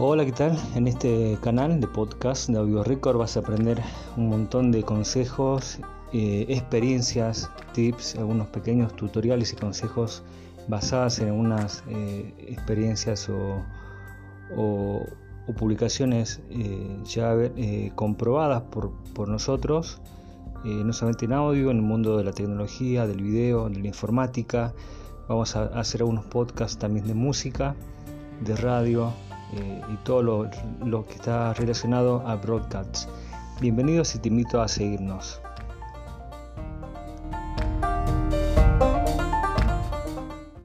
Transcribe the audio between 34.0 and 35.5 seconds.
y te invito a seguirnos.